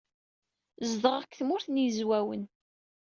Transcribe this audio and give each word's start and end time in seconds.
Zedɣeɣ 0.89 1.23
deg 1.23 1.33
Tmurt 1.39 1.67
n 1.69 1.81
Yizwawen. 1.83 2.43